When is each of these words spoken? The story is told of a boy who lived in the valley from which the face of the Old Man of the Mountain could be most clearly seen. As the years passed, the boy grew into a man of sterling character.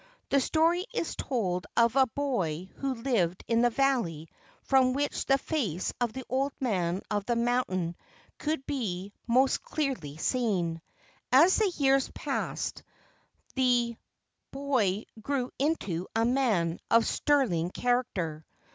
The 0.29 0.39
story 0.41 0.83
is 0.95 1.15
told 1.15 1.67
of 1.77 1.95
a 1.95 2.07
boy 2.07 2.69
who 2.77 2.95
lived 2.95 3.43
in 3.47 3.61
the 3.61 3.69
valley 3.69 4.29
from 4.63 4.93
which 4.93 5.27
the 5.27 5.37
face 5.37 5.93
of 6.01 6.11
the 6.13 6.23
Old 6.27 6.53
Man 6.59 7.03
of 7.11 7.25
the 7.27 7.35
Mountain 7.35 7.95
could 8.39 8.65
be 8.65 9.13
most 9.27 9.61
clearly 9.61 10.17
seen. 10.17 10.81
As 11.31 11.57
the 11.57 11.69
years 11.77 12.09
passed, 12.15 12.81
the 13.53 13.95
boy 14.49 15.03
grew 15.21 15.51
into 15.59 16.07
a 16.15 16.25
man 16.25 16.79
of 16.89 17.05
sterling 17.05 17.69
character. 17.69 18.43